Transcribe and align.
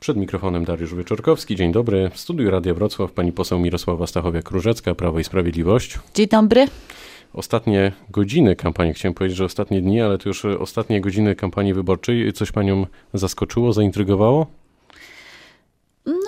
Przed 0.00 0.16
mikrofonem 0.16 0.64
Dariusz 0.64 0.94
Wieczorkowski. 0.94 1.56
Dzień 1.56 1.72
dobry. 1.72 2.10
W 2.10 2.18
studiu 2.18 2.50
Radia 2.50 2.74
Wrocław 2.74 3.12
pani 3.12 3.32
poseł 3.32 3.58
Mirosława 3.58 4.04
Stachowiak-Różecka, 4.04 4.94
Prawo 4.94 5.20
i 5.20 5.24
Sprawiedliwość. 5.24 5.98
Dzień 6.14 6.26
dobry. 6.28 6.66
Ostatnie 7.32 7.92
godziny 8.10 8.56
kampanii, 8.56 8.94
chciałem 8.94 9.14
powiedzieć, 9.14 9.38
że 9.38 9.44
ostatnie 9.44 9.82
dni, 9.82 10.00
ale 10.00 10.18
to 10.18 10.28
już 10.28 10.44
ostatnie 10.44 11.00
godziny 11.00 11.36
kampanii 11.36 11.74
wyborczej. 11.74 12.32
Coś 12.32 12.52
panią 12.52 12.86
zaskoczyło, 13.14 13.72
zaintrygowało? 13.72 14.46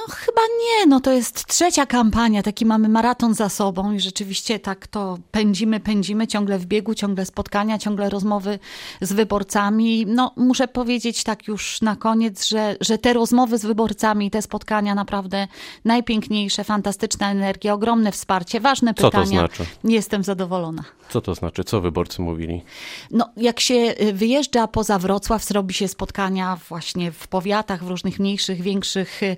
No 0.08 0.14
chyba 0.14 0.40
nie, 0.42 0.86
no 0.86 1.00
to 1.00 1.12
jest 1.12 1.46
trzecia 1.46 1.86
kampania, 1.86 2.42
taki 2.42 2.66
mamy 2.66 2.88
maraton 2.88 3.34
za 3.34 3.48
sobą 3.48 3.92
i 3.92 4.00
rzeczywiście 4.00 4.58
tak 4.58 4.86
to 4.86 5.18
pędzimy, 5.30 5.80
pędzimy, 5.80 6.26
ciągle 6.26 6.58
w 6.58 6.66
biegu, 6.66 6.94
ciągle 6.94 7.26
spotkania, 7.26 7.78
ciągle 7.78 8.10
rozmowy 8.10 8.58
z 9.00 9.12
wyborcami. 9.12 10.06
No 10.06 10.32
muszę 10.36 10.68
powiedzieć 10.68 11.24
tak 11.24 11.48
już 11.48 11.82
na 11.82 11.96
koniec, 11.96 12.46
że, 12.46 12.76
że 12.80 12.98
te 12.98 13.12
rozmowy 13.12 13.58
z 13.58 13.66
wyborcami, 13.66 14.30
te 14.30 14.42
spotkania 14.42 14.94
naprawdę 14.94 15.48
najpiękniejsze, 15.84 16.64
fantastyczna 16.64 17.30
energia, 17.30 17.74
ogromne 17.74 18.12
wsparcie, 18.12 18.60
ważne 18.60 18.94
pytania. 18.94 19.12
Co 19.12 19.20
to 19.20 19.26
znaczy? 19.26 19.66
Jestem 19.84 20.24
zadowolona. 20.24 20.84
Co 21.10 21.20
to 21.20 21.34
znaczy? 21.34 21.64
Co 21.64 21.80
wyborcy 21.80 22.22
mówili? 22.22 22.62
No 23.10 23.28
jak 23.36 23.60
się 23.60 23.74
y, 23.74 24.12
wyjeżdża 24.12 24.66
poza 24.66 24.98
Wrocław, 24.98 25.44
zrobi 25.44 25.74
się 25.74 25.88
spotkania 25.88 26.58
właśnie 26.68 27.12
w 27.12 27.28
powiatach, 27.28 27.84
w 27.84 27.88
różnych 27.88 28.18
mniejszych, 28.18 28.62
większych 28.62 29.22
y, 29.22 29.36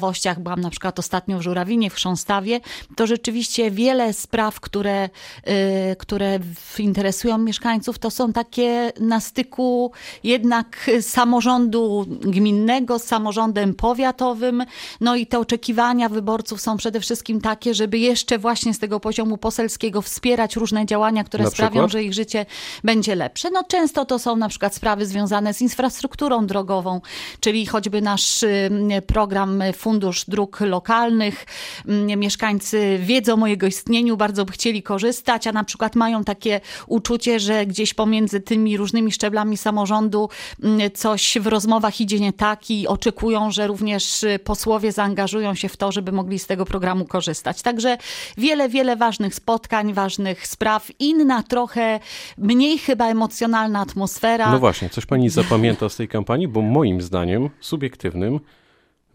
miejscowościach, 0.00 0.40
byłam 0.40 0.60
na 0.60 0.70
przykład 0.70 0.98
ostatnio 0.98 1.38
w 1.38 1.42
Żurawinie, 1.42 1.90
w 1.90 1.94
Chrząstawie, 1.94 2.60
to 2.96 3.06
rzeczywiście 3.06 3.70
wiele 3.70 4.12
spraw, 4.12 4.60
które, 4.60 5.04
y, 5.48 5.96
które 5.98 6.38
interesują 6.78 7.38
mieszkańców, 7.38 7.98
to 7.98 8.10
są 8.10 8.32
takie 8.32 8.92
na 9.00 9.20
styku 9.20 9.92
jednak 10.24 10.90
samorządu 11.00 12.06
gminnego 12.08 12.98
z 12.98 13.04
samorządem 13.04 13.74
powiatowym. 13.74 14.64
No 15.00 15.16
i 15.16 15.26
te 15.26 15.38
oczekiwania 15.38 16.08
wyborców 16.08 16.60
są 16.60 16.76
przede 16.76 17.00
wszystkim 17.00 17.40
takie, 17.40 17.74
żeby 17.74 17.98
jeszcze 17.98 18.38
właśnie 18.38 18.74
z 18.74 18.78
tego 18.78 19.00
poziomu 19.00 19.36
poselskiego 19.38 20.02
wspierać 20.02 20.56
różne 20.56 20.86
działania, 20.86 21.24
które 21.24 21.44
Na 21.44 21.50
sprawią, 21.50 21.70
przykład? 21.70 21.92
że 21.92 22.02
ich 22.02 22.14
życie 22.14 22.46
będzie 22.84 23.14
lepsze. 23.14 23.50
No 23.50 23.64
często 23.64 24.04
to 24.04 24.18
są 24.18 24.36
na 24.36 24.48
przykład 24.48 24.74
sprawy 24.74 25.06
związane 25.06 25.54
z 25.54 25.60
infrastrukturą 25.60 26.46
drogową, 26.46 27.00
czyli 27.40 27.66
choćby 27.66 28.02
nasz 28.02 28.42
y, 28.42 28.70
program 29.06 29.62
Fundusz 29.80 30.24
Dróg 30.28 30.60
Lokalnych. 30.60 31.46
Mm, 31.88 32.20
Mieszkańcy 32.20 32.98
wiedzą 33.02 33.34
o 33.34 33.36
mojego 33.36 33.66
istnieniu, 33.66 34.16
bardzo 34.16 34.44
by 34.44 34.52
chcieli 34.52 34.82
korzystać, 34.82 35.46
a 35.46 35.52
na 35.52 35.64
przykład 35.64 35.96
mają 35.96 36.24
takie 36.24 36.60
uczucie, 36.86 37.40
że 37.40 37.66
gdzieś 37.66 37.94
pomiędzy 37.94 38.40
tymi 38.40 38.76
różnymi 38.76 39.12
szczeblami 39.12 39.56
samorządu 39.56 40.28
mm, 40.62 40.90
coś 40.94 41.38
w 41.40 41.46
rozmowach 41.46 42.00
idzie 42.00 42.20
nie 42.20 42.32
tak 42.32 42.70
i 42.70 42.86
oczekują, 42.88 43.50
że 43.50 43.66
również 43.66 44.22
y, 44.22 44.38
posłowie 44.38 44.92
zaangażują 44.92 45.54
się 45.54 45.68
w 45.68 45.76
to, 45.76 45.92
żeby 45.92 46.12
mogli 46.12 46.38
z 46.38 46.46
tego 46.46 46.64
programu 46.64 47.04
korzystać. 47.04 47.62
Także 47.62 47.98
wiele, 48.38 48.68
wiele 48.68 48.96
ważnych 48.96 49.34
spotkań, 49.34 49.92
ważnych 49.94 50.46
spraw. 50.46 50.90
Inna 50.98 51.42
trochę 51.42 52.00
mniej 52.38 52.78
chyba 52.78 53.06
emocjonalna 53.08 53.80
atmosfera. 53.80 54.52
No 54.52 54.58
właśnie, 54.58 54.90
coś 54.90 55.06
pani 55.06 55.28
zapamięta 55.28 55.88
z 55.88 55.96
tej 55.96 56.08
kampanii? 56.08 56.48
Bo 56.48 56.62
moim 56.62 57.00
zdaniem, 57.00 57.50
subiektywnym, 57.60 58.40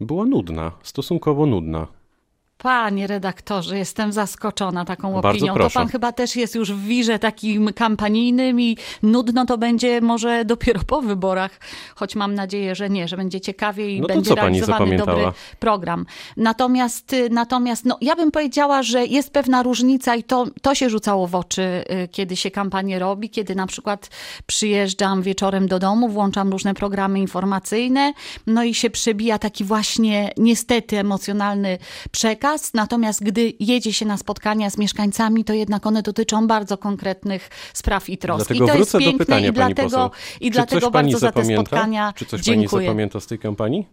była 0.00 0.24
nudna, 0.24 0.72
stosunkowo 0.82 1.46
nudna. 1.46 1.86
Panie 2.58 3.06
redaktorze, 3.06 3.78
jestem 3.78 4.12
zaskoczona 4.12 4.84
taką 4.84 5.12
Bardzo 5.12 5.28
opinią. 5.28 5.54
proszę. 5.54 5.74
To 5.74 5.80
pan 5.80 5.88
chyba 5.88 6.12
też 6.12 6.36
jest 6.36 6.54
już 6.54 6.72
w 6.72 6.82
wirze 6.84 7.18
takim 7.18 7.72
kampanijnym 7.72 8.60
i 8.60 8.76
nudno 9.02 9.46
to 9.46 9.58
będzie 9.58 10.00
może 10.00 10.44
dopiero 10.44 10.80
po 10.86 11.02
wyborach, 11.02 11.60
choć 11.94 12.16
mam 12.16 12.34
nadzieję, 12.34 12.74
że 12.74 12.90
nie, 12.90 13.08
że 13.08 13.16
będzie 13.16 13.40
ciekawie 13.40 13.90
i 13.90 14.00
No 14.00 14.06
będzie 14.06 14.34
realizowany 14.34 14.96
dobry 14.96 15.24
program. 15.58 16.06
Natomiast, 16.36 17.12
y, 17.12 17.30
natomiast 17.30 17.84
no, 17.84 17.98
ja 18.00 18.16
bym 18.16 18.30
powiedziała, 18.30 18.82
że 18.82 19.06
jest 19.06 19.32
pewna 19.32 19.62
różnica 19.62 20.14
i 20.14 20.22
to, 20.22 20.46
to 20.62 20.74
się 20.74 20.90
rzucało 20.90 21.26
w 21.26 21.34
oczy, 21.34 21.84
y, 22.04 22.08
kiedy 22.08 22.36
się 22.36 22.50
kampanię 22.50 22.98
robi, 22.98 23.30
kiedy 23.30 23.54
na 23.54 23.66
przykład 23.66 24.10
przyjeżdżam 24.46 25.22
wieczorem 25.22 25.68
do 25.68 25.78
domu, 25.78 26.08
włączam 26.08 26.50
różne 26.52 26.74
programy 26.74 27.20
informacyjne, 27.20 28.12
no 28.46 28.64
i 28.64 28.74
się 28.74 28.90
przebija 28.90 29.38
taki 29.38 29.64
właśnie 29.64 30.30
niestety 30.36 30.98
emocjonalny 30.98 31.78
przekaz. 32.10 32.45
Natomiast 32.74 33.24
gdy 33.24 33.52
jedzie 33.60 33.92
się 33.92 34.06
na 34.06 34.16
spotkania 34.16 34.70
z 34.70 34.78
mieszkańcami, 34.78 35.44
to 35.44 35.52
jednak 35.52 35.86
one 35.86 36.02
dotyczą 36.02 36.46
bardzo 36.46 36.78
konkretnych 36.78 37.50
spraw 37.74 38.08
i 38.08 38.18
trosk. 38.18 38.46
Dlatego 38.46 38.64
I 38.64 38.68
to 38.68 38.74
wrócę 38.74 38.80
jest 38.80 38.92
do 38.92 38.98
piękne 38.98 39.18
pytania 39.18 39.48
i 39.48 39.52
pani 39.52 39.74
dlatego, 39.74 39.88
poseł. 39.88 40.10
i 40.40 40.50
dlatego 40.50 40.80
coś 40.80 40.92
pani 40.92 41.12
bardzo 41.12 41.18
za 41.18 41.32
te 41.32 41.44
spotkania 41.44 42.12
Czy 42.16 42.26
coś 42.26 42.44
pani 42.44 42.58
dziękuję. 42.58 42.86
zapamięta 42.86 43.20
z 43.20 43.26
tej 43.26 43.38
kampanii? 43.38 43.86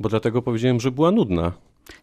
Bo 0.00 0.08
dlatego 0.08 0.42
powiedziałem, 0.42 0.80
że 0.80 0.90
była 0.90 1.10
nudna. 1.10 1.52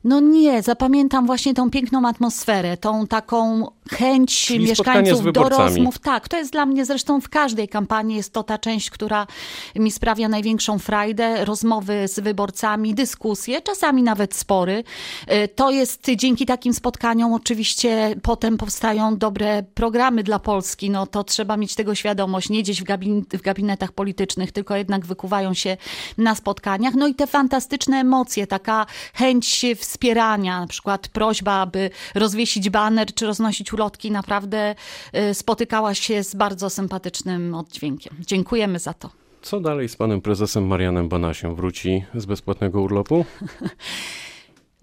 No 0.04 0.20
nie, 0.20 0.62
zapamiętam 0.62 1.26
właśnie 1.26 1.54
tą 1.54 1.70
piękną 1.70 2.08
atmosferę, 2.08 2.78
tą 2.78 3.08
taką 3.08 3.68
chęć 3.92 4.46
Czyli 4.46 4.66
mieszkańców 4.66 5.34
do 5.34 5.50
rozmów. 5.50 6.00
Tak, 6.00 6.28
to 6.28 6.38
jest 6.38 6.52
dla 6.52 6.66
mnie 6.66 6.86
zresztą 6.86 7.22
w 7.22 7.30
każdej 7.30 7.68
kampanii 7.68 8.18
jest 8.18 8.34
to 8.34 8.44
ta 8.44 8.58
część, 8.58 8.90
która 8.90 9.28
mi 9.76 9.92
sprawia 9.92 10.30
największą 10.30 10.80
frajdę. 10.80 11.46
Rozmowy 11.46 12.08
z 12.08 12.20
wyborcami, 12.20 12.94
dyskusje, 12.94 13.62
czasami 13.62 14.04
nawet 14.04 14.36
spory. 14.36 14.84
Y, 15.32 15.48
To 15.48 15.72
jest 15.72 16.06
dzięki 16.16 16.46
takim 16.46 16.74
spotkaniom 16.74 17.34
oczywiście 17.34 18.16
potem 18.22 18.58
powstają 18.58 19.18
dobre 19.18 19.64
programy 19.64 20.24
dla 20.24 20.40
Polski. 20.40 20.90
No 20.90 21.08
to 21.08 21.24
trzeba 21.24 21.58
mieć 21.58 21.76
tego 21.76 21.96
świadomość, 21.96 22.50
nie 22.50 22.64
gdzieś 22.64 22.82
w, 22.82 22.84
gabin 22.84 23.26
w 23.34 23.42
gabinetach 23.42 23.92
politycznych, 23.92 24.52
tylko 24.52 24.76
jednak 24.76 25.06
wykuwają 25.06 25.54
się 25.54 25.78
na 26.18 26.36
spotkaniach. 26.36 26.94
No 26.96 27.08
i 27.08 27.16
te 27.16 27.28
fantastyczne 27.28 27.98
emocje, 27.98 28.48
taka 28.48 28.86
chęć 29.14 29.66
wspierania, 29.78 30.60
na 30.60 30.68
przykład 30.68 31.08
prośba, 31.08 31.54
aby 31.54 31.90
rozwiesić 32.16 32.70
baner 32.70 33.14
czy 33.14 33.26
roznosić 33.26 33.74
ulotki, 33.74 34.12
naprawdę 34.12 34.76
y, 35.16 35.34
spotykała 35.34 35.94
się 35.94 36.24
z 36.24 36.36
bardzo 36.36 36.70
sympatycznym 36.70 37.56
oddźwiękiem. 37.56 38.16
Dziękujemy 38.20 38.80
za 38.80 38.94
to. 38.94 39.10
Co 39.42 39.60
dalej 39.60 39.90
z 39.90 39.96
panem 39.96 40.22
prezesem 40.22 40.68
Marianem 40.68 41.10
Banasiem? 41.10 41.56
Wróci 41.56 42.04
z 42.16 42.26
bezpłatnego 42.26 42.82
urlopu? 42.82 43.26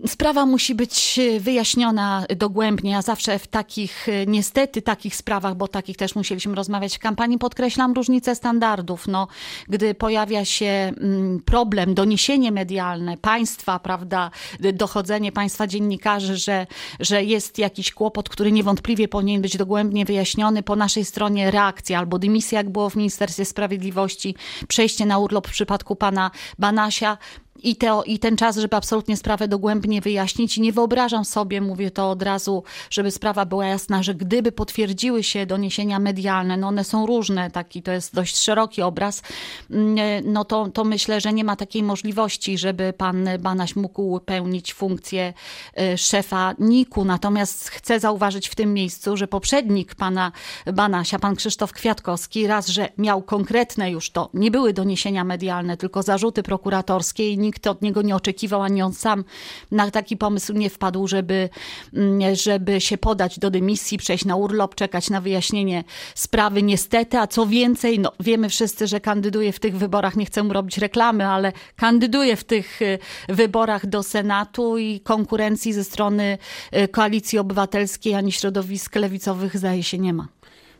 Sprawa 0.06 0.46
musi 0.46 0.74
być 0.74 1.18
e, 1.18 1.40
wyjaśniona 1.40 2.24
dogłębnie. 2.36 2.90
Ja 2.90 3.02
zawsze 3.02 3.38
w 3.38 3.46
takich, 3.46 4.08
e, 4.08 4.26
niestety 4.26 4.82
takich 4.82 5.16
sprawach, 5.16 5.54
bo 5.54 5.68
takich 5.68 5.96
też 5.96 6.14
musieliśmy 6.14 6.54
rozmawiać 6.54 6.96
w 6.96 6.98
kampanii, 6.98 7.38
podkreślam 7.38 7.92
różnicę 7.92 8.34
standardów. 8.34 9.06
No, 9.08 9.28
gdy 9.68 9.94
pojawia 9.94 10.44
się 10.44 10.66
mm, 10.66 11.40
problem, 11.44 11.94
doniesienie 11.94 12.52
medialne 12.52 13.16
państwa, 13.16 13.78
prawda, 13.78 14.30
dochodzenie 14.60 15.32
państwa 15.32 15.66
dziennikarzy, 15.66 16.36
że, 16.36 16.66
że 17.00 17.24
jest 17.24 17.58
jakiś 17.58 17.92
kłopot, 17.92 18.28
który 18.28 18.52
niewątpliwie 18.52 19.08
powinien 19.08 19.42
być 19.42 19.56
dogłębnie 19.56 20.04
wyjaśniony, 20.04 20.62
po 20.62 20.76
naszej 20.76 21.04
stronie 21.04 21.50
reakcja 21.50 21.98
albo 21.98 22.18
dymisja, 22.18 22.58
jak 22.58 22.70
było 22.70 22.90
w 22.90 22.96
Ministerstwie 22.96 23.44
Sprawiedliwości, 23.44 24.34
przejście 24.68 25.06
na 25.06 25.18
urlop 25.18 25.48
w 25.48 25.50
przypadku 25.50 25.96
pana 25.96 26.30
Banasia, 26.58 27.18
i, 27.62 27.76
te, 27.76 28.00
I 28.06 28.18
ten 28.18 28.36
czas, 28.36 28.56
żeby 28.56 28.76
absolutnie 28.76 29.16
sprawę 29.16 29.48
dogłębnie 29.48 30.00
wyjaśnić. 30.00 30.58
I 30.58 30.60
nie 30.60 30.72
wyobrażam 30.72 31.24
sobie, 31.24 31.60
mówię 31.60 31.90
to 31.90 32.10
od 32.10 32.22
razu, 32.22 32.62
żeby 32.90 33.10
sprawa 33.10 33.44
była 33.44 33.66
jasna, 33.66 34.02
że 34.02 34.14
gdyby 34.14 34.52
potwierdziły 34.52 35.22
się 35.22 35.46
doniesienia 35.46 35.98
medialne, 35.98 36.56
no 36.56 36.68
one 36.68 36.84
są 36.84 37.06
różne, 37.06 37.50
taki 37.50 37.82
to 37.82 37.92
jest 37.92 38.14
dość 38.14 38.36
szeroki 38.36 38.82
obraz, 38.82 39.22
mm, 39.70 39.96
no 40.32 40.44
to, 40.44 40.68
to 40.68 40.84
myślę, 40.84 41.20
że 41.20 41.32
nie 41.32 41.44
ma 41.44 41.56
takiej 41.56 41.82
możliwości, 41.82 42.58
żeby 42.58 42.92
pan 42.92 43.28
Banaś 43.38 43.76
mógł 43.76 44.20
pełnić 44.20 44.74
funkcję 44.74 45.32
y, 45.80 45.98
szefa 45.98 46.54
NIK-u. 46.58 47.04
Natomiast 47.04 47.68
chcę 47.68 48.00
zauważyć 48.00 48.48
w 48.48 48.54
tym 48.54 48.74
miejscu, 48.74 49.16
że 49.16 49.28
poprzednik 49.28 49.94
pana 49.94 50.32
Banasia, 50.72 51.18
pan 51.18 51.36
Krzysztof 51.36 51.72
Kwiatkowski, 51.72 52.46
raz, 52.46 52.68
że 52.68 52.88
miał 52.98 53.22
konkretne 53.22 53.90
już 53.90 54.10
to, 54.10 54.30
nie 54.34 54.50
były 54.50 54.72
doniesienia 54.72 55.24
medialne, 55.24 55.76
tylko 55.76 56.02
zarzuty 56.02 56.42
prokuratorskie 56.42 57.30
i 57.30 57.38
nikt 57.44 57.66
od 57.66 57.82
niego 57.82 58.02
nie 58.02 58.16
oczekiwał, 58.16 58.62
ani 58.62 58.82
on 58.82 58.92
sam 58.92 59.24
na 59.70 59.90
taki 59.90 60.16
pomysł 60.16 60.52
nie 60.52 60.70
wpadł, 60.70 61.06
żeby, 61.06 61.48
mm, 61.94 62.36
żeby 62.36 62.80
się 62.80 62.98
podać 62.98 63.38
do 63.38 63.50
dymisji, 63.50 63.98
przejść 63.98 64.24
na 64.24 64.36
urlop, 64.36 64.74
czekać 64.74 65.10
na 65.10 65.20
wyjaśnienie 65.20 65.84
sprawy. 66.14 66.62
Niestety, 66.62 67.18
a 67.18 67.26
co 67.26 67.46
więcej, 67.46 67.98
no, 67.98 68.12
wiemy 68.20 68.48
wszyscy, 68.48 68.86
że 68.86 69.00
kandyduje 69.00 69.52
w 69.52 69.60
tych 69.60 69.76
wyborach, 69.76 70.16
nie 70.16 70.26
chcę 70.26 70.42
mu 70.42 70.52
robić 70.52 70.78
reklamy, 70.78 71.26
ale 71.26 71.52
kandyduje 71.76 72.36
w 72.36 72.44
tych 72.44 72.82
y, 72.82 72.98
wyborach 73.28 73.86
do 73.86 74.02
Senatu 74.02 74.78
i 74.78 75.00
konkurencji 75.00 75.72
ze 75.72 75.84
strony 75.84 76.38
y, 76.76 76.88
Koalicji 76.88 77.38
Obywatelskiej 77.38 78.14
ani 78.14 78.32
środowisk 78.32 78.96
lewicowych 78.96 79.56
zdaje 79.56 79.82
się 79.82 79.98
nie 79.98 80.12
ma. 80.12 80.28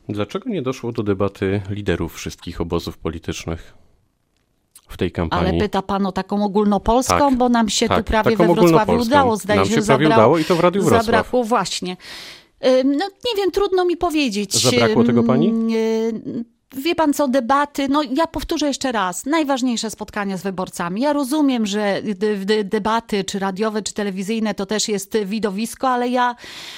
Dlaczego 0.09 0.51
nie 0.51 0.63
doszło 0.63 0.93
do 0.93 1.03
debaty 1.03 1.61
liderów 1.71 2.15
wszystkich 2.15 2.61
obozów 2.61 2.99
politycznych 2.99 3.84
w 4.95 4.97
tej 4.97 5.13
kampanii? 5.13 5.49
Ale 5.49 5.59
pyta 5.59 5.83
pan 5.83 6.07
o 6.07 6.13
taką 6.13 6.45
ogólnopolską, 6.45 7.19
Tak, 7.19 7.35
bo 7.37 7.49
nam 7.49 7.69
się 7.69 7.89
tak, 7.89 7.99
tu 7.99 8.05
prawie 8.05 8.37
we 8.37 8.55
Wrocławiu 8.55 9.01
udało, 9.03 9.37
zdaje 9.37 9.61
Nam 9.61 9.69
się, 9.69 9.75
się 9.75 9.83
prawie 9.83 10.07
zabrał- 10.07 10.19
udało 10.19 10.39
i 10.39 10.45
to 10.45 10.57
w 10.57 10.61
Radiu 10.61 10.83
Wrocław. 10.83 11.05
Zabrakło 11.05 11.45
właśnie. 11.45 11.97
No 12.85 13.07
nie 13.25 13.37
wiem, 13.37 13.51
trudno 13.53 13.85
mi 13.85 13.97
powiedzieć. 13.97 14.63
Zabrakło 14.63 15.05
tego 15.05 15.23
pani? 15.23 15.53
Wie 16.77 16.95
pan 16.95 17.15
co, 17.15 17.29
debaty, 17.29 17.89
no 17.89 18.03
ja 18.03 18.27
powtórzę 18.27 18.67
jeszcze 18.67 18.93
raz, 18.93 19.27
najważniejsze 19.27 19.91
spotkania 19.91 20.37
z 20.37 20.43
wyborcami. 20.43 21.01
Ja 21.01 21.13
rozumiem, 21.13 21.67
że 21.67 22.03
de, 22.03 22.37
de, 22.37 22.65
debaty, 22.65 23.25
czy 23.25 23.39
radiowe, 23.39 23.83
czy 23.83 23.95
telewizyjne, 23.95 24.55
to 24.55 24.67
też 24.67 24.89
jest 24.89 25.19
widowisko, 25.25 25.89
ale 25.89 26.09
ja 26.09 26.37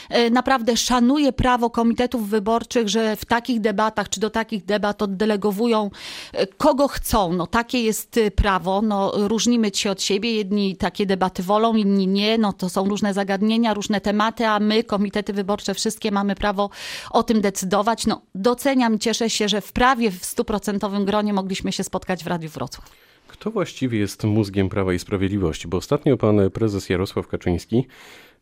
e, 0.09 0.31
naprawdę 0.31 0.77
szanuję 0.77 1.33
prawo 1.33 1.71
komitetów 1.71 2.29
wyborczych, 2.29 2.89
że 2.89 3.17
w 3.17 3.25
takich 3.25 3.61
debatach, 3.61 4.09
czy 4.09 4.21
do 4.21 4.31
takich 4.31 4.65
debat 4.65 5.03
oddelegowują 5.03 5.91
e, 6.33 6.47
kogo 6.47 6.89
chcą. 6.89 7.33
No 7.33 7.47
takie 7.47 7.83
jest 7.83 8.17
e, 8.17 8.31
prawo, 8.31 8.83
no 8.83 9.13
różnimy 9.15 9.71
się 9.75 9.91
od 9.91 10.03
siebie, 10.03 10.33
jedni 10.33 10.77
takie 10.77 11.07
debaty 11.07 11.43
wolą, 11.43 11.75
inni 11.75 12.07
nie, 12.07 12.39
no 12.39 12.53
to 12.53 12.69
są 12.69 12.89
różne 12.89 13.15
zagadnienia, 13.15 13.75
różne 13.75 14.01
tematy, 14.01 14.47
a 14.47 14.61
my, 14.61 14.85
komitety 14.85 15.33
wyborcze, 15.33 15.75
wszystkie 15.75 16.11
mamy 16.11 16.35
prawo 16.35 16.71
o 17.11 17.23
tym 17.23 17.41
decydować. 17.41 18.07
No 18.07 18.21
doceniam 18.35 18.99
cieszę 18.99 19.31
się, 19.31 19.49
że 19.49 19.61
w 19.61 19.73
prawie 19.73 19.86
w 19.95 20.25
stuprocentowym 20.25 21.05
gronie 21.05 21.33
mogliśmy 21.33 21.73
się 21.73 21.85
spotkać 21.85 22.25
w 22.25 22.27
Radiu 22.27 22.49
Wrocław. 22.49 22.91
Kto 23.29 23.51
właściwie 23.51 23.99
jest 23.99 24.25
mózgiem 24.25 24.69
Prawa 24.69 24.93
i 24.93 24.99
Sprawiedliwości? 24.99 25.69
Bo 25.69 25.77
ostatnio 25.77 26.17
pan 26.17 26.51
prezes 26.51 26.89
Jarosław 26.89 27.29
Kaczyński 27.29 27.87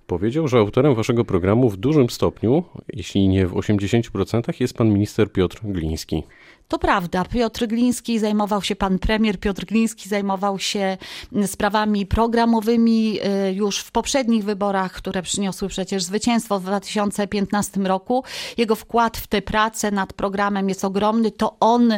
powiedział, 0.06 0.48
że 0.48 0.58
autorem 0.58 0.94
waszego 0.94 1.24
programu 1.24 1.70
w 1.70 1.76
dużym 1.76 2.10
stopniu, 2.10 2.64
jeśli 2.92 3.28
nie 3.28 3.46
w 3.46 3.52
80%, 3.52 4.60
jest 4.60 4.74
pan 4.74 4.88
minister 4.88 5.32
Piotr 5.32 5.60
Gliński. 5.64 6.22
To 6.68 6.78
prawda, 6.78 7.24
Piotr 7.24 7.66
Gliński 7.66 8.18
zajmował 8.18 8.62
się, 8.62 8.76
pan 8.76 8.98
premier 8.98 9.40
Piotr 9.40 9.64
Gliński 9.64 10.08
zajmował 10.08 10.58
się 10.58 10.96
sprawami 11.46 12.06
programowymi 12.06 13.18
y, 13.48 13.52
już 13.52 13.78
w 13.78 13.90
poprzednich 13.90 14.44
wyborach, 14.44 14.92
które 14.92 15.22
przyniosły 15.22 15.68
przecież 15.68 16.02
zwycięstwo 16.02 16.60
w 16.60 16.62
2015 16.62 17.80
roku. 17.80 18.24
Jego 18.56 18.76
wkład 18.76 19.16
w 19.16 19.26
tę 19.26 19.42
pracę 19.42 19.90
nad 19.90 20.12
programem 20.12 20.68
jest 20.68 20.84
ogromny. 20.84 21.30
To 21.30 21.56
on, 21.60 21.92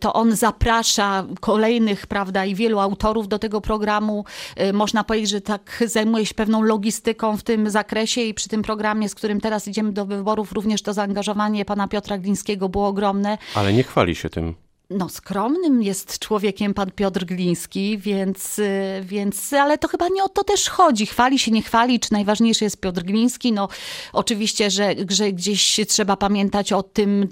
to 0.00 0.12
on 0.12 0.36
zaprasza 0.36 1.24
kolejnych, 1.40 2.06
prawda, 2.06 2.44
i 2.44 2.54
wielu 2.54 2.78
autorów 2.78 3.28
do 3.28 3.38
tego 3.38 3.60
programu. 3.60 4.24
Y, 4.60 4.72
można 4.72 5.04
powiedzieć, 5.04 5.30
że 5.30 5.40
tak 5.40 5.84
zajmuje 5.86 6.26
się 6.26 6.34
pewną 6.34 6.62
logistyką 6.62 7.36
w 7.36 7.42
tym 7.42 7.70
zakresie 7.70 8.20
i 8.20 8.34
przy 8.34 8.48
tym 8.48 8.62
programie, 8.62 9.08
z 9.08 9.14
którym 9.14 9.40
teraz 9.40 9.68
idziemy 9.68 9.92
do 9.92 10.06
wyborów, 10.06 10.52
również 10.52 10.82
to 10.82 10.92
zaangażowanie 10.92 11.64
pana 11.64 11.88
Piotra 11.88 12.18
Glińskiego 12.18 12.68
było 12.68 12.88
ogromne. 12.88 13.37
Ale 13.54 13.72
nie 13.72 13.82
chwali 13.82 14.14
się 14.14 14.30
tym. 14.30 14.54
No, 14.90 15.08
skromnym 15.08 15.82
jest 15.82 16.18
człowiekiem 16.18 16.74
pan 16.74 16.90
Piotr 16.90 17.24
Gliński, 17.24 17.98
więc, 17.98 18.58
y, 18.58 19.00
więc, 19.02 19.52
ale 19.52 19.78
to 19.78 19.88
chyba 19.88 20.08
nie 20.08 20.24
o 20.24 20.28
to 20.28 20.44
też 20.44 20.68
chodzi. 20.68 21.06
Chwali 21.06 21.38
się, 21.38 21.50
nie 21.50 21.62
chwali, 21.62 22.00
czy 22.00 22.12
najważniejszy 22.12 22.64
jest 22.64 22.80
Piotr 22.80 23.02
Gliński. 23.02 23.52
No, 23.52 23.68
oczywiście, 24.12 24.70
że, 24.70 24.94
że 25.10 25.32
gdzieś 25.32 25.80
trzeba 25.88 26.16
pamiętać 26.16 26.72
o 26.72 26.82
tym, 26.82 27.28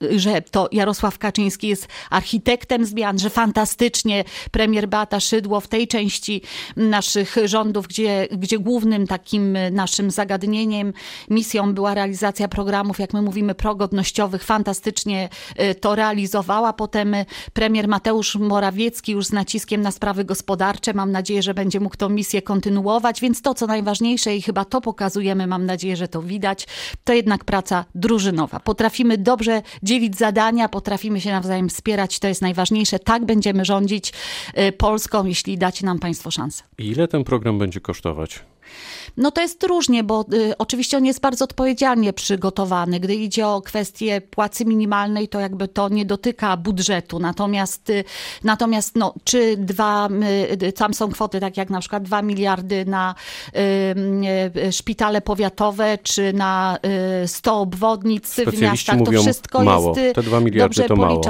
że 0.00 0.42
to 0.42 0.68
Jarosław 0.72 1.18
Kaczyński 1.18 1.68
jest 1.68 1.88
architektem 2.10 2.84
zmian, 2.84 3.18
że 3.18 3.30
fantastycznie 3.30 4.24
premier 4.50 4.88
Beata 4.88 5.20
Szydło 5.20 5.60
w 5.60 5.68
tej 5.68 5.88
części 5.88 6.42
naszych 6.76 7.36
rządów, 7.44 7.86
gdzie, 7.86 8.28
gdzie 8.32 8.58
głównym 8.58 9.06
takim 9.06 9.58
naszym 9.72 10.10
zagadnieniem, 10.10 10.92
misją 11.30 11.74
była 11.74 11.94
realizacja 11.94 12.48
programów, 12.48 12.98
jak 12.98 13.12
my 13.12 13.22
mówimy, 13.22 13.54
progodnościowych, 13.54 14.44
fantastycznie 14.44 15.28
y, 15.60 15.74
to 15.74 15.94
realizowała. 15.94 16.72
Potem 16.72 16.99
premier 17.52 17.88
Mateusz 17.88 18.36
Morawiecki 18.36 19.12
już 19.12 19.26
z 19.26 19.32
naciskiem 19.32 19.80
na 19.80 19.90
sprawy 19.90 20.24
gospodarcze. 20.24 20.94
Mam 20.94 21.12
nadzieję, 21.12 21.42
że 21.42 21.54
będzie 21.54 21.80
mógł 21.80 21.96
tę 21.96 22.08
misję 22.08 22.42
kontynuować, 22.42 23.20
więc 23.20 23.42
to, 23.42 23.54
co 23.54 23.66
najważniejsze 23.66 24.36
i 24.36 24.42
chyba 24.42 24.64
to 24.64 24.80
pokazujemy, 24.80 25.46
mam 25.46 25.66
nadzieję, 25.66 25.96
że 25.96 26.08
to 26.08 26.22
widać, 26.22 26.66
to 27.04 27.12
jednak 27.12 27.44
praca 27.44 27.84
drużynowa. 27.94 28.60
Potrafimy 28.60 29.18
dobrze 29.18 29.62
dzielić 29.82 30.16
zadania, 30.16 30.68
potrafimy 30.68 31.20
się 31.20 31.30
nawzajem 31.30 31.68
wspierać, 31.68 32.18
to 32.18 32.28
jest 32.28 32.42
najważniejsze. 32.42 32.98
Tak 32.98 33.24
będziemy 33.24 33.64
rządzić 33.64 34.12
y, 34.58 34.72
Polską, 34.72 35.24
jeśli 35.24 35.58
dacie 35.58 35.86
nam 35.86 35.98
Państwo 35.98 36.30
szansę. 36.30 36.64
Ile 36.78 37.08
ten 37.08 37.24
program 37.24 37.58
będzie 37.58 37.80
kosztować? 37.80 38.40
No 39.16 39.30
to 39.30 39.40
jest 39.40 39.62
różnie, 39.62 40.04
bo 40.04 40.24
y, 40.32 40.58
oczywiście 40.58 40.96
on 40.96 41.04
jest 41.04 41.20
bardzo 41.20 41.44
odpowiedzialnie 41.44 42.12
przygotowany. 42.12 43.00
Gdy 43.00 43.14
idzie 43.14 43.48
o 43.48 43.62
kwestię 43.62 44.20
płacy 44.20 44.64
minimalnej, 44.64 45.28
to 45.28 45.40
jakby 45.40 45.68
to 45.68 45.88
nie 45.88 46.06
dotyka 46.06 46.56
budżetu. 46.56 47.18
Natomiast, 47.18 47.90
y, 47.90 48.04
natomiast 48.44 48.96
no, 48.96 49.14
czy 49.24 49.56
dwa, 49.56 50.08
y, 50.62 50.72
tam 50.72 50.94
są 50.94 51.10
kwoty, 51.10 51.40
tak 51.40 51.56
jak 51.56 51.70
na 51.70 51.80
przykład 51.80 52.02
dwa 52.02 52.22
miliardy 52.22 52.84
na 52.86 53.14
y, 53.56 53.58
y, 54.68 54.72
szpitale 54.72 55.20
powiatowe, 55.20 55.98
czy 56.02 56.32
na 56.32 56.78
y, 57.24 57.28
100 57.28 57.60
obwodnic 57.60 58.34
w 58.46 58.60
miastach, 58.60 58.96
to 59.04 59.12
wszystko 59.22 59.64
mało. 59.64 59.98
jest 59.98 60.14
Te 60.14 60.22
dwa 60.22 60.40
miliardy 60.40 60.74
dobrze 60.76 60.88
to 60.88 60.96
mało. 60.96 61.20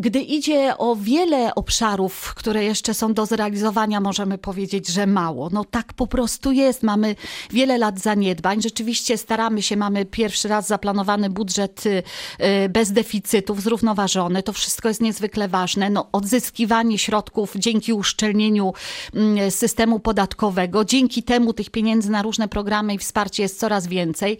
Gdy 0.00 0.20
idzie 0.20 0.78
o 0.78 0.96
wiele 0.96 1.54
obszarów, 1.54 2.34
które 2.34 2.64
jeszcze 2.64 2.94
są 2.94 3.14
do 3.14 3.26
zrealizowania, 3.26 4.00
możemy 4.00 4.38
powiedzieć, 4.38 4.88
że 4.88 5.06
mało. 5.06 5.50
No 5.52 5.64
tak 5.64 5.92
po 5.92 6.06
prostu 6.06 6.52
jest. 6.52 6.82
Mamy 6.82 7.16
wiele 7.50 7.78
lat 7.78 7.98
zaniedbań. 7.98 8.62
Rzeczywiście 8.62 9.18
staramy 9.18 9.62
się, 9.62 9.76
mamy 9.76 10.04
pierwszy 10.04 10.48
raz 10.48 10.66
zaplanowany 10.66 11.30
budżet 11.30 11.86
y, 11.86 12.02
y, 12.64 12.68
bez 12.68 12.92
deficytów, 12.92 13.62
zrównoważony. 13.62 14.42
To 14.42 14.52
wszystko 14.52 14.88
jest 14.88 15.00
niezwykle 15.00 15.48
ważne. 15.48 15.90
No, 15.90 16.08
odzyskiwanie 16.12 16.98
środków 16.98 17.52
dzięki 17.56 17.92
uszczelnieniu 17.92 18.72
mm, 19.14 19.50
systemu 19.50 20.00
podatkowego. 20.00 20.84
Dzięki 20.84 21.22
temu 21.22 21.52
tych 21.52 21.70
pieniędzy 21.70 22.10
na 22.10 22.22
różne 22.22 22.48
programy 22.48 22.94
i 22.94 22.98
wsparcie 22.98 23.42
jest 23.42 23.58
coraz 23.58 23.86
więcej 23.86 24.38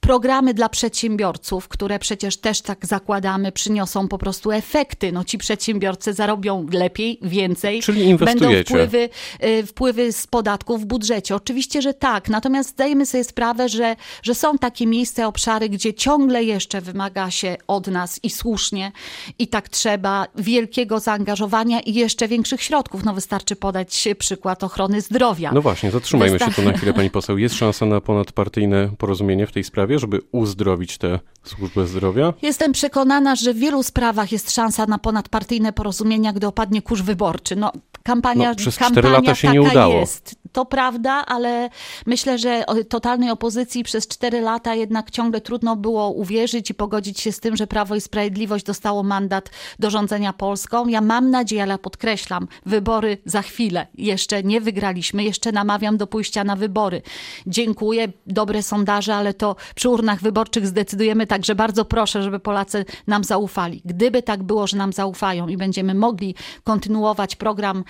programy 0.00 0.54
dla 0.54 0.68
przedsiębiorców, 0.68 1.68
które 1.68 1.98
przecież 1.98 2.36
też 2.36 2.60
tak 2.60 2.86
zakładamy, 2.86 3.52
przyniosą 3.52 4.08
po 4.08 4.18
prostu 4.18 4.52
efekty. 4.52 5.12
No 5.12 5.24
ci 5.24 5.38
przedsiębiorcy 5.38 6.12
zarobią 6.12 6.66
lepiej, 6.72 7.18
więcej. 7.22 7.82
Czyli 7.82 8.04
inwestujecie. 8.04 8.46
Będą 8.48 8.64
wpływy, 8.64 9.08
y, 9.44 9.66
wpływy 9.66 10.12
z 10.12 10.26
podatków 10.26 10.82
w 10.82 10.84
budżecie. 10.84 11.34
Oczywiście, 11.34 11.82
że 11.82 11.94
tak. 11.94 12.28
Natomiast 12.28 12.70
zdajemy 12.70 13.06
sobie 13.06 13.24
sprawę, 13.24 13.68
że, 13.68 13.96
że 14.22 14.34
są 14.34 14.58
takie 14.58 14.86
miejsca, 14.86 15.26
obszary, 15.26 15.68
gdzie 15.68 15.94
ciągle 15.94 16.44
jeszcze 16.44 16.80
wymaga 16.80 17.30
się 17.30 17.56
od 17.66 17.86
nas 17.86 18.20
i 18.22 18.30
słusznie 18.30 18.92
i 19.38 19.48
tak 19.48 19.68
trzeba 19.68 20.26
wielkiego 20.34 21.00
zaangażowania 21.00 21.80
i 21.80 21.94
jeszcze 21.94 22.28
większych 22.28 22.62
środków. 22.62 23.04
No 23.04 23.14
wystarczy 23.14 23.56
podać 23.56 24.08
przykład 24.18 24.64
ochrony 24.64 25.00
zdrowia. 25.00 25.52
No 25.52 25.62
właśnie, 25.62 25.90
zatrzymajmy 25.90 26.38
się 26.38 26.50
tu 26.50 26.62
na 26.62 26.72
chwilę, 26.72 26.92
pani 26.94 27.10
poseł. 27.10 27.38
Jest 27.38 27.54
szansa 27.54 27.86
na 27.86 28.00
ponadpartyjne 28.00 28.90
porozumienie 28.98 29.46
w 29.46 29.52
tej 29.52 29.64
sprawie, 29.64 29.87
żeby 29.96 30.20
uzdrowić 30.32 30.98
tę 30.98 31.18
służbę 31.44 31.86
zdrowia? 31.86 32.32
Jestem 32.42 32.72
przekonana, 32.72 33.36
że 33.36 33.54
w 33.54 33.58
wielu 33.58 33.82
sprawach 33.82 34.32
jest 34.32 34.50
szansa 34.50 34.86
na 34.86 34.98
ponadpartyjne 34.98 35.72
porozumienia, 35.72 36.32
gdy 36.32 36.46
opadnie 36.46 36.82
kurz 36.82 37.02
wyborczy. 37.02 37.56
No, 37.56 37.72
kampania, 38.02 38.48
No, 38.48 38.54
przez 38.54 38.76
kampania 38.76 39.08
lata 39.10 39.34
się 39.34 39.48
taka 39.48 39.52
nie 39.60 39.62
udało. 39.62 39.94
jest. 39.94 40.34
To 40.52 40.64
prawda, 40.64 41.12
ale 41.12 41.70
myślę, 42.06 42.38
że 42.38 42.64
totalnej 42.88 43.30
opozycji 43.30 43.84
przez 43.84 44.08
cztery 44.08 44.40
lata 44.40 44.74
jednak 44.74 45.10
ciągle 45.10 45.40
trudno 45.40 45.76
było 45.76 46.10
uwierzyć 46.10 46.70
i 46.70 46.74
pogodzić 46.74 47.20
się 47.20 47.32
z 47.32 47.40
tym, 47.40 47.56
że 47.56 47.66
Prawo 47.66 47.94
i 47.94 48.00
Sprawiedliwość 48.00 48.64
dostało 48.64 49.02
mandat 49.02 49.50
do 49.78 49.90
rządzenia 49.90 50.32
Polską. 50.32 50.88
Ja 50.88 51.00
mam 51.00 51.30
nadzieję, 51.30 51.62
ale 51.62 51.78
podkreślam, 51.78 52.48
wybory 52.66 53.18
za 53.24 53.42
chwilę. 53.42 53.86
Jeszcze 53.94 54.42
nie 54.42 54.60
wygraliśmy, 54.60 55.24
jeszcze 55.24 55.52
namawiam 55.52 55.96
do 55.96 56.06
pójścia 56.06 56.44
na 56.44 56.56
wybory. 56.56 57.02
Dziękuję, 57.46 58.08
dobre 58.26 58.62
sondaże, 58.62 59.14
ale 59.14 59.34
to 59.34 59.56
przy 59.74 59.88
urnach 59.88 60.20
wyborczych 60.20 60.66
zdecydujemy, 60.66 61.26
także 61.26 61.54
bardzo 61.54 61.84
proszę, 61.84 62.22
żeby 62.22 62.40
Polacy 62.40 62.84
nam 63.06 63.24
zaufali. 63.24 63.82
Gdyby 63.84 64.22
tak 64.22 64.42
było, 64.42 64.66
że 64.66 64.76
nam 64.76 64.92
zaufają 64.92 65.48
i 65.48 65.56
będziemy 65.56 65.94
mogli 65.94 66.34
kontynuować 66.64 67.36
program 67.36 67.84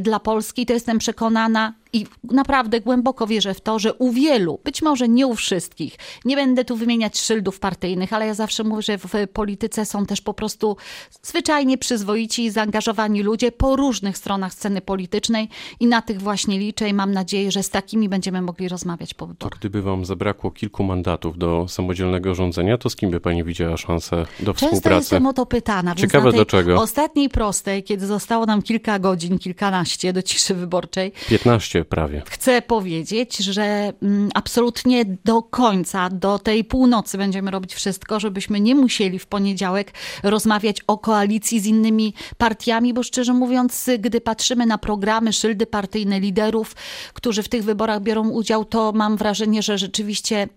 dla 0.00 0.20
Polski, 0.20 0.66
to 0.66 0.72
jestem 0.72 0.98
przekonana, 0.98 1.72
i 1.94 2.06
naprawdę 2.30 2.80
głęboko 2.80 3.26
wierzę 3.26 3.54
w 3.54 3.60
to, 3.60 3.78
że 3.78 3.94
u 3.94 4.12
wielu, 4.12 4.58
być 4.64 4.82
może 4.82 5.08
nie 5.08 5.26
u 5.26 5.34
wszystkich, 5.34 5.96
nie 6.24 6.36
będę 6.36 6.64
tu 6.64 6.76
wymieniać 6.76 7.20
szyldów 7.20 7.60
partyjnych, 7.60 8.12
ale 8.12 8.26
ja 8.26 8.34
zawsze 8.34 8.64
mówię, 8.64 8.82
że 8.82 8.98
w 8.98 9.12
polityce 9.32 9.86
są 9.86 10.06
też 10.06 10.20
po 10.20 10.34
prostu 10.34 10.76
zwyczajnie 11.22 11.78
przyzwoici 11.78 12.44
i 12.44 12.50
zaangażowani 12.50 13.22
ludzie 13.22 13.52
po 13.52 13.76
różnych 13.76 14.18
stronach 14.18 14.54
sceny 14.54 14.80
politycznej 14.80 15.48
i 15.80 15.86
na 15.86 16.02
tych 16.02 16.20
właśnie 16.22 16.58
liczę 16.58 16.88
i 16.88 16.94
mam 16.94 17.12
nadzieję, 17.12 17.52
że 17.52 17.62
z 17.62 17.70
takimi 17.70 18.08
będziemy 18.08 18.42
mogli 18.42 18.68
rozmawiać 18.68 19.14
po 19.14 19.24
To 19.24 19.26
wyborach. 19.26 19.58
gdyby 19.58 19.82
wam 19.82 20.04
zabrakło 20.04 20.50
kilku 20.50 20.84
mandatów 20.84 21.38
do 21.38 21.66
samodzielnego 21.68 22.34
rządzenia, 22.34 22.78
to 22.78 22.90
z 22.90 22.96
kim 22.96 23.10
by 23.10 23.20
pani 23.20 23.44
widziała 23.44 23.76
szansę 23.76 24.26
do 24.40 24.54
Często 24.54 24.66
współpracy? 24.66 24.96
jestem 24.98 25.26
o 25.26 25.32
to 25.32 25.46
pytana. 25.46 25.94
Ciekawe 25.94 26.32
dlaczego. 26.32 26.80
Ostatniej 26.82 27.28
prostej, 27.28 27.82
kiedy 27.84 28.06
zostało 28.06 28.46
nam 28.46 28.62
kilka 28.62 28.98
godzin, 28.98 29.38
kilkanaście 29.38 30.12
do 30.12 30.22
ciszy 30.22 30.54
wyborczej, 30.54 31.12
15 31.28 31.83
prawie. 31.84 32.22
chcę 32.30 32.62
powiedzieć, 32.62 33.36
że 33.36 33.92
mm, 34.02 34.30
absolutnie 34.34 35.04
do 35.24 35.42
końca, 35.42 36.10
do 36.10 36.38
tej 36.38 36.64
północy 36.64 37.18
będziemy 37.18 37.50
robić 37.50 37.74
wszystko, 37.74 38.20
żebyśmy 38.20 38.60
nie 38.60 38.74
musieli 38.74 39.18
w 39.18 39.26
poniedziałek 39.26 39.92
rozmawiać 40.22 40.80
o 40.86 40.98
koalicji 40.98 41.60
z 41.60 41.66
innymi 41.66 42.14
partiami, 42.38 42.94
bo 42.94 43.02
szczerze 43.02 43.32
mówiąc, 43.32 43.90
gdy 43.98 44.20
patrzymy 44.20 44.66
na 44.66 44.78
programy, 44.78 45.32
szyldy 45.32 45.66
partyjne 45.66 46.20
liderów, 46.20 46.76
którzy 47.14 47.42
w 47.42 47.48
tych 47.48 47.64
wyborach 47.64 48.02
biorą 48.02 48.28
udział, 48.28 48.64
to 48.64 48.92
mam 48.92 49.16
wrażenie, 49.16 49.62
że 49.62 49.78
rzeczywiście 49.78 50.48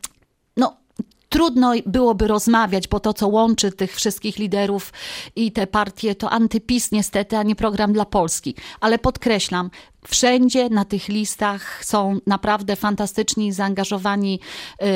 trudno 1.30 1.74
byłoby 1.86 2.28
rozmawiać, 2.28 2.88
bo 2.88 3.00
to, 3.00 3.14
co 3.14 3.28
łączy 3.28 3.72
tych 3.72 3.96
wszystkich 3.96 4.38
liderów 4.38 4.94
i 5.36 5.52
te 5.52 5.68
partie, 5.68 6.16
to 6.16 6.30
antypis 6.30 6.92
niestety, 6.92 7.38
a 7.38 7.44
nie 7.44 7.56
program 7.56 7.94
dla 7.94 8.06
Polski. 8.06 8.56
Ale 8.80 9.00
podkreślam, 9.00 9.70
Wszędzie 10.08 10.70
na 10.70 10.86
tych 10.86 11.08
listach 11.08 11.86
są 11.86 12.20
naprawdę 12.28 12.76
fantastyczni, 12.76 13.54
zaangażowani 13.54 14.40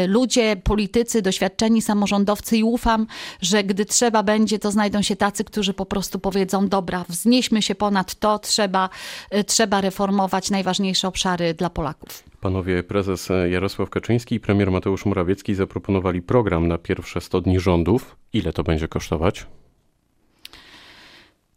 y, 0.03 0.07
ludzie, 0.07 0.55
politycy, 0.55 1.21
doświadczeni 1.21 1.81
samorządowcy 1.81 2.57
i 2.57 2.63
ufam, 2.63 3.07
że 3.41 3.63
gdy 3.63 3.85
trzeba 3.85 4.23
będzie, 4.23 4.59
to 4.59 4.71
znajdą 4.71 5.01
się 5.01 5.15
tacy, 5.15 5.43
którzy 5.43 5.73
po 5.73 5.85
prostu 5.85 6.19
powiedzą: 6.19 6.67
Dobra, 6.67 7.05
wznieśmy 7.09 7.61
się 7.61 7.75
ponad 7.75 8.15
to, 8.15 8.39
trzeba, 8.39 8.89
y, 9.35 9.43
trzeba 9.43 9.81
reformować 9.81 10.49
najważniejsze 10.49 11.07
obszary 11.07 11.53
dla 11.53 11.69
Polaków. 11.69 12.30
Panowie 12.41 12.83
prezes 12.83 13.29
Jarosław 13.49 13.89
Kaczyński 13.89 14.35
i 14.35 14.39
premier 14.39 14.71
Mateusz 14.71 15.05
Morawiecki 15.05 15.55
zaproponowali 15.55 16.21
program 16.21 16.67
na 16.67 16.77
pierwsze 16.77 17.21
100 17.21 17.41
dni 17.41 17.59
rządów. 17.59 18.15
Ile 18.33 18.53
to 18.53 18.63
będzie 18.63 18.87
kosztować? 18.87 19.45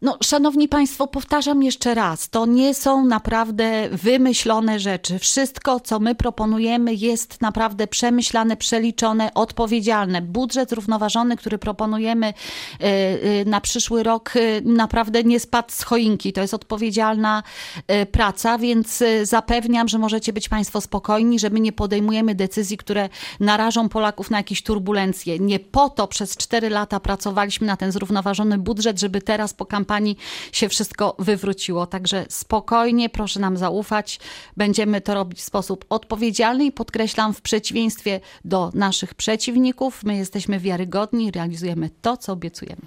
No, 0.01 0.17
szanowni 0.23 0.67
Państwo, 0.67 1.07
powtarzam 1.07 1.63
jeszcze 1.63 1.95
raz, 1.95 2.29
to 2.29 2.45
nie 2.45 2.73
są 2.73 3.05
naprawdę 3.05 3.89
wymyślone 3.91 4.79
rzeczy. 4.79 5.19
Wszystko, 5.19 5.79
co 5.79 5.99
my 5.99 6.15
proponujemy, 6.15 6.93
jest 6.93 7.41
naprawdę 7.41 7.87
przemyślane, 7.87 8.57
przeliczone, 8.57 9.33
odpowiedzialne. 9.33 10.21
Budżet 10.21 10.69
zrównoważony, 10.69 11.37
który 11.37 11.57
proponujemy 11.57 12.27
e, 12.27 12.33
e, 12.81 13.45
na 13.45 13.61
przyszły 13.61 14.03
rok, 14.03 14.33
e, 14.35 14.61
naprawdę 14.61 15.23
nie 15.23 15.39
spadł 15.39 15.71
z 15.71 15.83
choinki. 15.83 16.33
To 16.33 16.41
jest 16.41 16.53
odpowiedzialna 16.53 17.43
praca, 18.11 18.57
więc 18.57 19.03
zapewniam, 19.23 19.87
że 19.87 19.97
możecie 19.97 20.33
być 20.33 20.49
Państwo 20.49 20.81
spokojni, 20.81 21.39
że 21.39 21.49
my 21.49 21.59
nie 21.59 21.71
podejmujemy 21.71 22.35
decyzji, 22.35 22.77
które 22.77 23.09
narażą 23.39 23.89
Polaków 23.89 24.31
na 24.31 24.37
jakieś 24.37 24.63
turbulencje. 24.63 25.39
Nie 25.39 25.59
po 25.59 25.89
to 25.89 26.07
przez 26.07 26.37
cztery 26.37 26.69
lata 26.69 26.99
pracowaliśmy 26.99 27.67
na 27.67 27.77
ten 27.77 27.91
zrównoważony 27.91 28.57
budżet, 28.57 28.99
żeby 28.99 29.21
teraz 29.21 29.53
po 29.53 29.65
kampanii 29.65 29.84
kampanii 29.85 30.17
się 30.51 30.69
wszystko 30.69 31.15
wywróciło. 31.19 31.87
Także 31.87 32.25
spokojnie, 32.29 33.09
proszę 33.09 33.39
nam 33.39 33.57
zaufać. 33.57 34.19
Będziemy 34.57 35.01
to 35.01 35.13
robić 35.13 35.39
w 35.39 35.41
sposób 35.41 35.85
odpowiedzialny 35.89 36.65
i 36.65 36.71
podkreślam, 36.71 37.33
w 37.33 37.41
przeciwieństwie 37.41 38.19
do 38.45 38.71
naszych 38.73 39.13
przeciwników, 39.13 40.03
my 40.03 40.17
jesteśmy 40.17 40.59
wiarygodni, 40.59 41.31
realizujemy 41.31 41.89
to, 42.01 42.17
co 42.17 42.33
obiecujemy. 42.33 42.81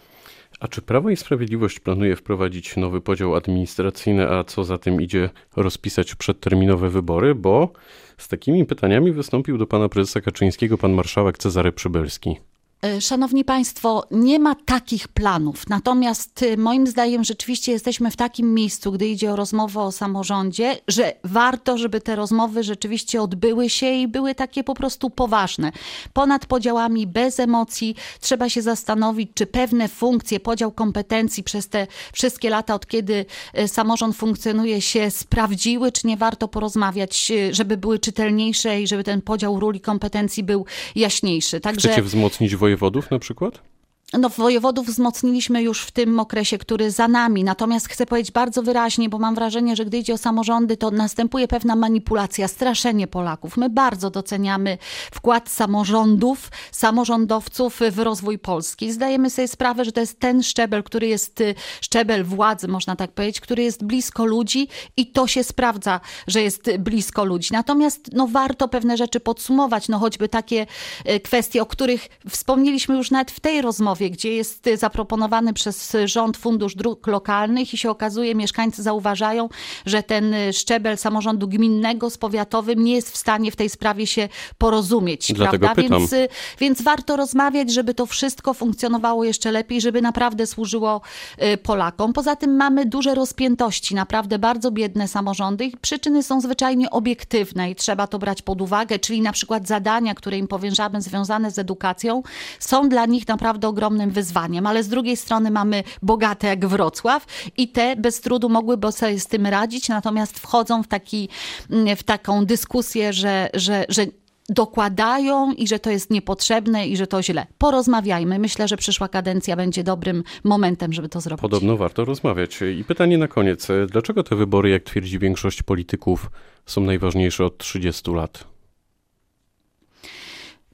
A 0.61 0.69
czy 0.69 0.83
Prawo 0.83 1.11
i 1.11 1.17
Sprawiedliwość 1.17 1.81
planuje 1.81 2.17
wprowadzić 2.17 2.77
nowy 2.77 3.01
podział 3.01 3.35
administracyjny, 3.35 4.31
a 4.31 4.45
co 4.45 4.65
za 4.65 4.79
tym 4.79 5.01
idzie 5.01 5.31
rozpisać 5.57 6.15
przedterminowe 6.15 6.91
wybory? 6.91 7.35
Bo 7.35 7.73
z 8.19 8.29
takimi 8.29 8.67
pytaniami 8.67 9.13
wystąpił 9.13 9.59
do 9.59 9.67
pana 9.67 9.89
prezesa 9.89 10.21
Kaczyńskiego 10.21 10.79
pan 10.79 10.93
marszałek 10.93 11.39
Cezary 11.39 11.73
Przybylski. 11.73 12.37
E, 12.83 13.01
szanowni 13.01 13.45
Państwo, 13.45 14.07
nie 14.11 14.39
ma 14.39 14.55
takich 14.55 15.09
planów. 15.09 15.69
Natomiast 15.69 16.43
e, 16.43 16.57
moim 16.57 16.87
zdaniem 16.87 17.25
rzeczywiście 17.25 17.73
jesteśmy 17.73 18.11
w 18.11 18.17
takim 18.17 18.55
miejscu, 18.55 18.93
gdy 18.93 19.09
idzie 19.09 19.33
o 19.33 19.37
rozmowę 19.37 19.81
o 19.81 19.93
samorządzie, 19.93 20.77
że 20.89 21.13
warto, 21.25 21.79
żeby 21.79 22.01
te 22.01 22.17
rozmowy 22.17 22.63
rzeczywiście 22.63 23.23
odbyły 23.23 23.71
się 23.71 23.91
i 23.91 24.09
były 24.09 24.35
takie 24.35 24.65
po 24.65 24.75
prostu 24.75 25.11
poważne. 25.11 25.73
Ponad 26.13 26.47
podziałami, 26.47 27.07
bez 27.07 27.41
emocji. 27.41 27.95
Trzeba 28.21 28.49
się 28.49 28.63
zastanowić, 28.63 29.31
czy 29.35 29.47
pewne 29.47 29.89
funkcje, 29.89 30.41
podział 30.41 30.73
kompetencji 30.73 31.43
przez 31.45 31.69
te 31.69 31.87
wszystkie 32.13 32.51
lata, 32.51 32.75
od 32.75 32.87
kiedy 32.87 33.27
e, 33.53 33.69
samorząd 33.69 34.17
funkcjonuje, 34.17 34.81
się 34.81 35.11
sprawdziły, 35.11 35.93
czy 35.93 36.07
nie 36.07 36.17
warto 36.17 36.49
porozmawiać, 36.49 37.33
żeby 37.51 37.77
były 37.77 37.99
czytelniejsze 37.99 38.83
i 38.83 38.87
żeby 38.87 39.05
ten 39.05 39.23
podział 39.23 39.61
ról 39.61 39.75
i 39.75 39.81
kompetencji 39.81 40.43
był 40.43 40.67
jaśniejszy. 40.95 41.61
Także 41.61 41.89
Chcecie 41.89 42.03
wzmocnić 42.03 42.57
województwo 42.57 42.68
wojewodów 42.69 43.11
na 43.11 43.19
przykład? 43.19 43.63
No, 44.13 44.29
wojewodów 44.29 44.87
wzmocniliśmy 44.87 45.63
już 45.63 45.83
w 45.83 45.91
tym 45.91 46.21
okresie, 46.21 46.59
który 46.59 46.91
za 46.91 47.09
nami. 47.09 47.45
Natomiast 47.45 47.89
chcę 47.89 48.07
powiedzieć 48.07 48.33
bardzo 48.33 48.63
wyraźnie, 48.63 49.09
bo 49.09 49.19
mam 49.19 49.35
wrażenie, 49.35 49.77
że 49.77 49.85
gdy 49.85 49.99
idzie 49.99 50.15
o 50.15 50.19
samorządy, 50.19 50.77
to 50.77 50.91
następuje 50.91 51.49
pewna 51.49 51.77
manipulacja, 51.77 52.49
straszenie 52.49 53.07
Polaków. 53.07 53.57
My 53.57 53.71
bardzo 53.71 54.11
doceniamy 54.11 54.79
wkład 55.15 55.51
samorządów, 55.51 56.51
samorządowców 56.73 57.81
w 57.91 57.99
rozwój 57.99 58.39
Polski. 58.39 58.93
Zdajemy 58.93 59.31
sobie 59.31 59.49
sprawę, 59.49 59.85
że 59.85 59.93
to 59.93 60.01
jest 60.01 60.21
ten 60.21 60.43
szczebel, 60.43 60.83
który 60.83 61.07
jest 61.07 61.41
y, 61.41 61.55
szczebel 61.81 62.25
władzy, 62.25 62.69
można 62.69 62.97
tak 62.97 63.13
powiedzieć, 63.13 63.41
który 63.41 63.63
jest 63.63 63.85
blisko 63.85 64.25
ludzi 64.25 64.69
i 64.97 65.07
to 65.07 65.27
się 65.27 65.45
sprawdza, 65.45 66.01
że 66.27 66.43
jest 66.43 66.71
blisko 66.79 67.25
ludzi. 67.25 67.49
Natomiast 67.53 68.11
no, 68.13 68.27
warto 68.27 68.69
pewne 68.69 68.97
rzeczy 68.97 69.21
podsumować, 69.21 69.89
no 69.89 69.99
choćby 69.99 70.29
takie 70.29 70.67
y, 71.09 71.21
kwestie, 71.21 71.63
o 71.63 71.67
których 71.67 72.09
wspomnieliśmy 72.29 72.97
już 72.97 73.11
nawet 73.11 73.31
w 73.31 73.41
tej 73.41 73.63
rozmowie 73.63 73.98
gdzie 74.01 74.33
jest 74.33 74.69
zaproponowany 74.75 75.53
przez 75.53 75.97
rząd 76.05 76.37
Fundusz 76.37 76.75
Dróg 76.75 77.07
Lokalnych 77.07 77.75
i 77.75 77.79
się 77.79 77.91
okazuje, 77.91 78.35
mieszkańcy 78.35 78.83
zauważają, 78.83 79.49
że 79.87 80.03
ten 80.03 80.35
szczebel 80.53 80.99
samorządu 80.99 81.49
gminnego 81.49 82.11
z 82.11 82.19
powiatowym 82.19 82.85
nie 82.85 82.95
jest 82.95 83.11
w 83.11 83.17
stanie 83.17 83.51
w 83.51 83.57
tej 83.57 83.69
sprawie 83.69 84.07
się 84.07 84.29
porozumieć. 84.59 85.33
Dlatego 85.33 85.67
prawda? 85.67 85.83
Pytam. 85.83 85.99
Więc, 85.99 86.15
więc 86.59 86.83
warto 86.83 87.17
rozmawiać, 87.17 87.73
żeby 87.73 87.95
to 87.95 88.07
wszystko 88.07 88.55
funkcjonowało 88.55 89.25
jeszcze 89.25 89.53
lepiej, 89.53 89.81
żeby 89.81 90.03
naprawdę 90.03 90.47
służyło 90.47 91.01
y, 91.43 91.57
Polakom. 91.57 92.13
Poza 92.13 92.37
tym 92.37 92.57
mamy 92.57 92.87
duże 92.87 93.15
rozpiętości, 93.15 93.95
naprawdę 93.95 94.39
bardzo 94.39 94.71
biedne 94.71 95.09
samorządy. 95.09 95.65
Ich 95.65 95.77
przyczyny 95.77 96.23
są 96.23 96.41
zwyczajnie 96.41 96.91
obiektywne 96.91 97.71
i 97.71 97.75
trzeba 97.75 98.07
to 98.07 98.19
brać 98.19 98.43
pod 98.43 98.61
uwagę, 98.61 98.99
czyli 98.99 99.21
na 99.21 99.33
przykład 99.33 99.67
zadania, 99.67 100.15
które 100.15 100.39
im 100.39 100.49
powierzamy 100.49 101.03
związane 101.03 101.51
z 101.51 101.59
edukacją, 101.59 102.23
są 102.59 102.89
dla 102.89 103.07
nich 103.07 103.29
naprawdę 103.29 103.69
ogromne 103.69 103.88
ogromnym 103.89 104.11
wyzwaniem, 104.11 104.67
ale 104.67 104.83
z 104.83 104.89
drugiej 104.89 105.17
strony 105.17 105.51
mamy 105.51 105.83
bogate 106.03 106.47
jak 106.47 106.67
Wrocław 106.67 107.27
i 107.57 107.69
te 107.69 107.97
bez 107.97 108.21
trudu 108.21 108.49
mogłyby 108.49 108.93
sobie 108.93 109.21
z 109.21 109.27
tym 109.27 109.47
radzić, 109.47 109.89
natomiast 109.89 110.39
wchodzą 110.39 110.83
w, 110.83 110.89
taki, 110.89 111.29
mm, 111.71 111.97
w 111.97 112.03
taką 112.03 112.47
dyskusję, 112.47 113.13
że, 113.13 113.51
że, 113.55 113.85
że 113.89 114.07
dokładają 114.49 115.53
i 115.53 115.69
że 115.69 115.79
to 115.79 115.91
jest 115.91 116.11
niepotrzebne 116.11 116.89
i 116.89 116.97
że 116.97 117.07
to 117.07 117.23
źle. 117.23 117.47
Porozmawiajmy. 117.59 118.39
Myślę, 118.39 118.69
że 118.69 118.77
przyszła 118.77 119.09
kadencja 119.09 119.57
będzie 119.57 119.85
dobrym 119.85 120.25
momentem, 120.45 120.93
żeby 120.93 121.09
to 121.09 121.21
zrobić. 121.21 121.43
Podobno 121.43 121.77
warto 121.77 122.05
rozmawiać. 122.05 122.61
I 122.81 122.85
pytanie 122.85 123.19
na 123.19 123.29
koniec. 123.29 123.69
Dlaczego 123.91 124.23
te 124.23 124.37
wybory, 124.37 124.71
jak 124.71 124.83
twierdzi 124.83 125.19
większość 125.19 125.63
polityków, 125.63 126.31
są 126.67 126.81
najważniejsze 126.81 127.45
od 127.45 127.59
30 127.59 128.11
lat? 128.11 128.58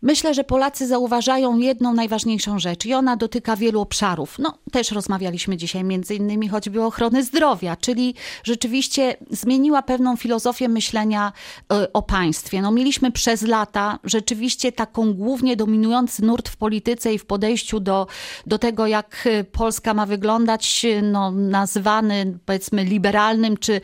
Myślę, 0.04 0.34
że 0.34 0.44
Polacy 0.44 0.86
zauważają 0.86 1.58
jedną 1.58 1.94
najważniejszą 1.94 2.58
rzecz 2.58 2.86
i 2.86 2.94
ona 2.94 3.16
dotyka 3.16 3.56
wielu 3.56 3.80
obszarów. 3.80 4.38
No, 4.38 4.58
też 4.72 4.90
rozmawialiśmy 4.90 5.56
dzisiaj 5.56 5.84
między 5.84 6.14
innymi 6.14 6.48
choćby 6.48 6.82
o 6.82 6.86
ochrony 6.86 7.24
zdrowia, 7.24 7.76
czyli 7.76 8.14
rzeczywiście 8.42 9.16
zmieniła 9.30 9.82
pewną 9.82 10.16
filozofię 10.16 10.68
myślenia 10.68 11.32
y, 11.72 11.92
o 11.92 12.02
państwie. 12.02 12.62
No, 12.62 12.70
mieliśmy 12.70 13.12
przez 13.12 13.42
lata 13.42 13.98
rzeczywiście 14.04 14.72
taką 14.72 15.14
głównie 15.14 15.56
dominujący 15.56 16.24
nurt 16.24 16.48
w 16.48 16.56
polityce 16.56 17.14
i 17.14 17.18
w 17.18 17.26
podejściu 17.26 17.80
do, 17.80 18.06
do 18.46 18.58
tego, 18.58 18.86
jak 18.86 19.26
y, 19.26 19.44
Polska 19.44 19.94
ma 19.94 20.06
wyglądać, 20.06 20.86
no, 21.02 21.30
nazywany 21.30 22.38
powiedzmy 22.46 22.84
liberalnym 22.84 23.56
czy 23.56 23.80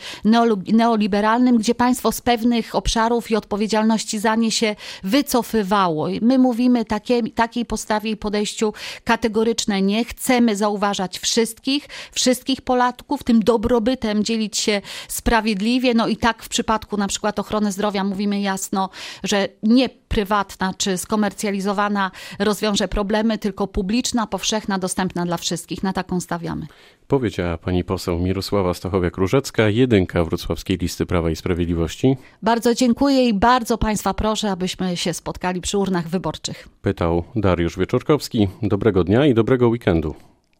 neoliberalnym, 0.73 1.59
gdzie 1.59 1.75
państwo 1.75 2.13
z 2.13 2.21
pewnych 2.21 2.75
obszarów 2.75 3.31
i 3.31 3.37
odpowiedzialności 3.37 4.19
za 4.19 4.35
nie 4.35 4.51
się 4.51 4.77
wycofywało. 5.03 6.10
My 6.23 6.39
mówimy 6.39 6.85
takie, 6.85 7.23
takiej 7.23 7.65
postawie 7.65 8.11
i 8.11 8.17
podejściu 8.17 8.73
kategoryczne 9.05 9.83
nie. 9.83 10.05
Chcemy 10.05 10.57
zauważać 10.57 11.19
wszystkich, 11.19 11.89
wszystkich 12.13 12.61
Polaków, 12.61 13.25
tym 13.25 13.41
dobrobytem 13.41 14.25
dzielić 14.25 14.59
się 14.59 14.83
sprawiedliwie. 15.09 15.95
No 15.95 16.09
i 16.09 16.17
tak 16.17 16.43
w 16.43 16.49
przypadku 16.49 16.97
na 16.97 17.09
przykład 17.09 17.39
ochrony 17.39 17.73
zdrowia 17.73 18.05
mówimy 18.05 18.41
jasno, 18.41 18.91
że 19.23 19.49
nie 19.63 19.89
prywatna 20.11 20.75
czy 20.75 20.99
skomercjalizowana 20.99 22.11
rozwiąże 22.39 22.89
problemy, 22.89 23.39
tylko 23.39 23.67
publiczna, 23.67 24.27
powszechna, 24.27 24.79
dostępna 24.79 25.27
dla 25.27 25.37
wszystkich. 25.37 25.83
Na 25.83 25.93
taką 25.93 26.21
stawiamy. 26.21 26.67
Powiedziała 27.09 27.59
pani 27.59 27.85
poseł 27.85 28.19
Mirosława 28.19 28.73
Stachowiak-Różecka, 28.73 29.63
jedynka 29.71 30.25
wrocławskiej 30.25 30.77
listy 30.77 31.07
Prawa 31.07 31.31
i 31.31 31.37
Sprawiedliwości. 31.37 32.17
Bardzo 32.43 32.75
dziękuję 32.75 33.29
i 33.29 33.35
bardzo 33.35 33.79
państwa 33.79 34.15
proszę, 34.15 34.51
abyśmy 34.51 34.97
się 34.97 35.15
spotkali 35.15 35.61
przy 35.61 35.79
urnach 35.79 36.09
wyborczych. 36.09 36.69
Pytał 36.83 37.25
Dariusz 37.37 37.79
Wieczorkowski. 37.79 38.49
Dobrego 38.63 39.05
dnia 39.05 39.27
i 39.27 39.35
dobrego 39.35 39.69
weekendu. 39.69 40.15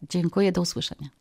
Dziękuję, 0.09 0.51
do 0.51 0.61
usłyszenia. 0.61 1.20